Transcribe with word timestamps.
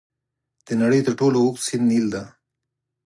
د 0.67 0.67
نړۍ 0.81 0.99
تر 1.05 1.13
ټولو 1.19 1.37
اوږد 1.41 1.63
سیند 1.67 1.85
نیل 1.91 2.05
دی. 2.13 2.23